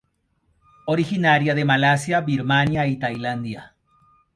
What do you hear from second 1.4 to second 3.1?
de Malasia, Birmania y